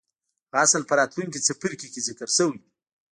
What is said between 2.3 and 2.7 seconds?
شوی دی.